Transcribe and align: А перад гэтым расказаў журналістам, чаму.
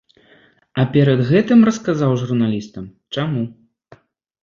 А 0.83 0.85
перад 0.95 1.19
гэтым 1.29 1.59
расказаў 1.71 2.19
журналістам, 2.25 2.83
чаму. 3.17 3.49